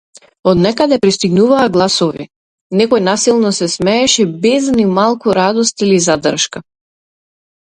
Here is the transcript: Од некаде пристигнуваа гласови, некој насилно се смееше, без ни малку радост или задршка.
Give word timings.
Од 0.51 0.61
некаде 0.61 0.95
пристигнуваа 1.01 1.65
гласови, 1.75 2.25
некој 2.79 3.03
насилно 3.09 3.51
се 3.59 3.69
смееше, 3.75 4.27
без 4.47 4.71
ни 4.79 4.87
малку 4.97 5.37
радост 5.41 5.87
или 5.89 6.01
задршка. 6.09 6.65